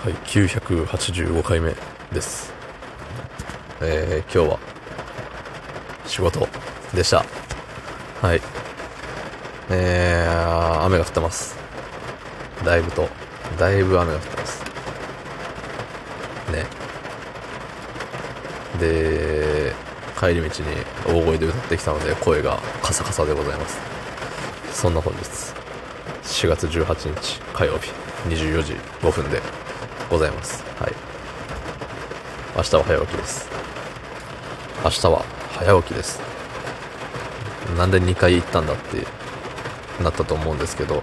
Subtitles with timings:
[0.00, 1.74] はい、985回目
[2.12, 2.52] です。
[3.80, 4.60] えー、今日は
[6.06, 6.46] 仕事
[6.94, 7.24] でした。
[8.22, 8.40] はい。
[9.70, 11.56] えー、雨が降ってます。
[12.64, 13.08] だいぶと、
[13.58, 14.62] だいぶ雨が降ってます。
[16.52, 16.64] ね。
[18.78, 19.74] で、
[20.16, 23.80] 帰り道に大声で歌ってきたので声がカサカサでございます。
[24.70, 25.24] そんな本日、
[26.22, 27.90] 4月18日火曜日
[28.28, 29.42] 24時5分で
[30.10, 30.64] ございます。
[30.80, 30.92] はい。
[32.56, 33.48] 明日は早起きです。
[34.82, 36.20] 明日は早起きです。
[37.76, 39.06] なんで2回行ったんだって
[40.02, 41.02] なったと思うんですけど、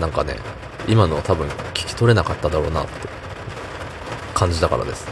[0.00, 0.36] なんかね、
[0.88, 3.08] 今の多分聞き取れなかっただろうなって
[4.34, 5.06] 感じだからです。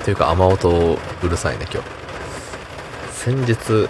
[0.00, 1.88] っていうか雨音うるさいね今日。
[3.12, 3.88] 先日、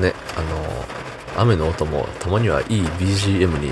[0.00, 3.70] ね、あの、雨の音もたまにはいい BGM に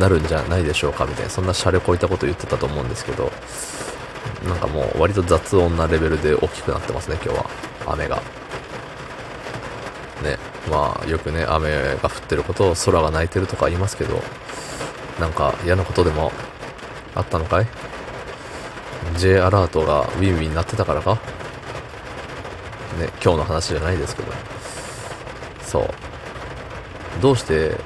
[0.00, 3.30] なるんじゃないでしょうかみたいな、そんなシャレこいたこと言ってたと思うんですけど、
[4.48, 7.50] なんかもう割と雑音なレベルで大きくなってますね、今日は。
[7.86, 8.16] 雨が。
[10.22, 10.38] ね、
[10.70, 11.70] まあよくね、雨
[12.02, 14.22] が降ってることを空が泣いてるとか言いますけど、
[15.20, 16.32] なんか嫌なことでも
[17.14, 17.66] あったのかい
[19.16, 21.14] ?J アラートがウィンウィンになってたからか？
[22.98, 24.32] ね、今日の話じゃないですけど。
[25.62, 25.88] そう。
[27.20, 27.76] どうして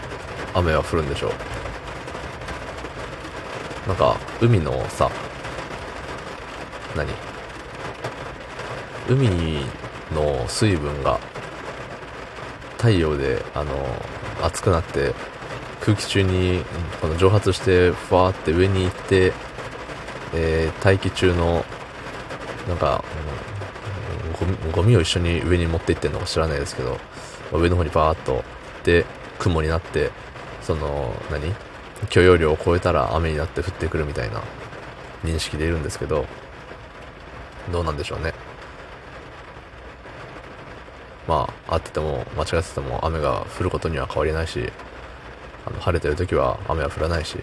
[0.55, 1.33] 雨は降るんでしょう？
[3.87, 5.11] なんか、海のさ、
[6.97, 7.09] 何？
[9.09, 9.29] 海
[10.13, 11.21] の水分が
[12.79, 13.73] 太陽で、あの、
[14.43, 15.15] 熱くなって、
[15.81, 16.65] 空気中に
[17.03, 19.33] この蒸発して、ふわーって上に行って、
[20.33, 21.65] えー大気中の、
[22.67, 23.05] なんか、
[24.73, 26.99] ゴミを一緒に上に持っていってんのか知らないですけど、
[27.53, 28.43] 上の方にバーっと、
[28.83, 29.05] で、
[29.39, 30.11] 雲になって、
[30.63, 31.55] その、何？
[32.11, 34.43] 許容量を超えたら雨になって降ってくるみたいな
[35.25, 36.27] 認識でいるんですけど、
[37.73, 38.35] どうなんでしょうね。
[41.27, 44.71] まあ、合ってても間違ってても雨が降ることには変わりないし、
[45.65, 47.39] あの晴れてる時は雨は降らないし、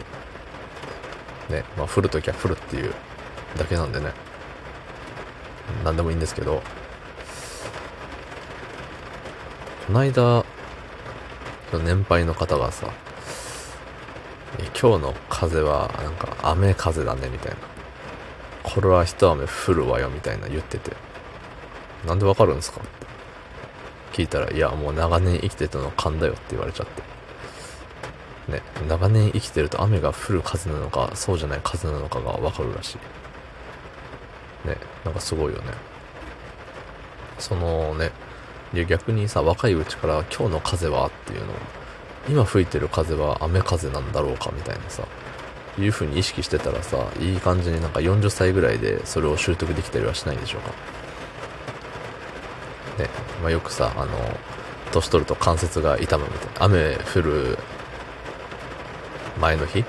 [1.49, 2.93] ね、まあ降る時は降るっていう
[3.57, 4.11] だけなんでね、
[5.83, 6.61] なんでもいいんですけど、
[9.87, 10.45] こないだ、
[11.71, 12.87] その年配の方がさ、
[14.67, 17.57] 今日の風はなんか雨風だねみたいな。
[18.63, 20.95] これは一雨降るわよみたいな言ってて。
[22.05, 27.03] なんでわかるんですかって聞いたら、いやもう長年生きてたの勘だよって言われちゃって。
[28.51, 32.97] ね、長年生きてると雨が降る風なのか、そうじゃない風なのかがわかるらし
[34.65, 34.67] い。
[34.67, 35.73] ね、なんかすごいよね。
[37.39, 38.11] そのね、
[38.73, 41.55] いや逆にさ、若いうちから今日の風はっていうのを、
[42.29, 45.03] 今吹いてる風は雨風なんだろうかみたいなさ、
[45.79, 50.71] いう風に意識してたらさ、いい感じになんか40歳ぐらいでそれを習得できたりはしないんでしょうか。
[53.03, 53.09] ね、
[53.41, 54.11] まあ、よくさ、あの、
[54.91, 56.65] 年取ると関節が痛むみたいな。
[56.65, 57.57] 雨降る
[59.39, 59.83] 前の日？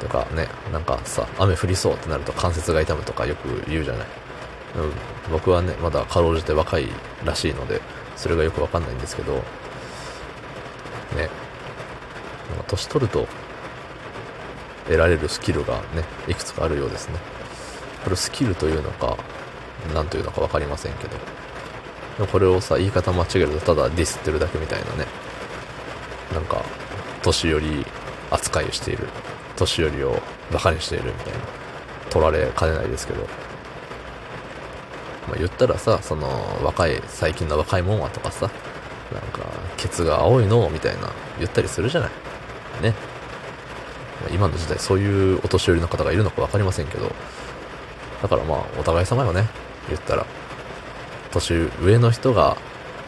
[0.00, 4.06] とかね、なんかさ、雨降りそうってなると関節が痛むとかよく言うじゃない？
[4.74, 4.92] うん、
[5.30, 6.88] 僕はね、まだかろうじて若い
[7.24, 7.80] らしいので、
[8.16, 9.42] それがよくわかんないんですけど、ね、
[12.66, 13.26] 年取ると
[14.84, 17.18] 得られるスキルがね、いくつかあるようですね。
[18.04, 19.16] これスキルというのか、
[19.94, 21.10] なんというのかわかりませんけど。
[21.10, 21.16] で
[22.20, 25.06] もこれをさ、言い方間違えるとただディスってるだけみたいなね。
[26.34, 26.62] なんか、
[27.22, 27.86] 年寄り
[28.30, 29.06] 扱いをしている。
[29.56, 30.20] 年寄りを
[30.50, 31.38] 馬鹿にしているみたいな。
[32.10, 33.22] 取られかねないですけど。
[35.28, 36.28] まあ、言ったらさ、その、
[36.62, 38.50] 若い、最近の若いもんはとかさ、
[39.12, 39.46] なんか、
[39.76, 42.10] ケツが青いのみたいな言ったりするじゃない。
[42.80, 42.94] ね。
[44.30, 47.10] 今の時代そういうお年寄りの方がいるのか分かりませんけど、
[48.22, 49.48] だからまあ、お互い様よね。
[49.88, 50.24] 言ったら。
[51.32, 52.56] 年上の人が、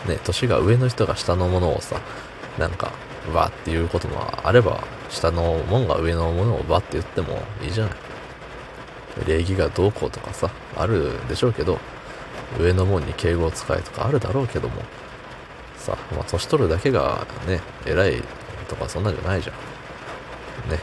[0.07, 2.01] ね、年が上の人が下のものをさ、
[2.59, 2.93] なんか、
[3.33, 7.95] わっていうこともあれば、下のもんが上のものをわって言ってもいいじゃない。
[9.27, 11.79] 礼儀がどうこうとかさ、あるでしょうけど、
[12.59, 14.83] 上のもんに敬語を使えとかあるだろうけども、
[15.77, 18.23] さ、まあ、年取るだけがね、偉い
[18.65, 20.71] とかそんなんじゃないじゃん。
[20.71, 20.79] ね。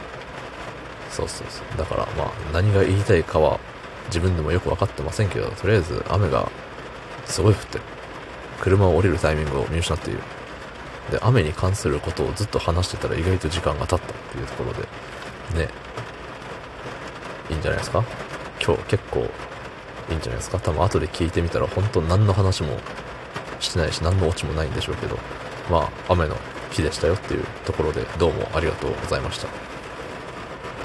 [1.10, 1.78] そうそうそう。
[1.78, 3.60] だからまあ、何が言いたいかは
[4.06, 6.50] 自分でもよく分かってませんけど、とりあえず雨が
[7.26, 7.84] すごい降ってる。
[8.60, 10.20] 車を降りるタイミングを見失っている。
[11.10, 15.68] で、雨に関することをずっと話してたら意外と時間が経ったっていうところで、ね。
[17.50, 18.04] いいんじゃないですか？
[18.64, 19.28] 今日結構
[20.10, 20.58] いいんじゃないですか？
[20.60, 22.78] 多分後で聞いてみたら本当何の話も
[23.60, 25.18] してないし何のオチもないんでしょうけど、
[25.70, 26.36] まあ雨の
[26.72, 29.81] 日でしたよっていうところでどうもありがとうございました。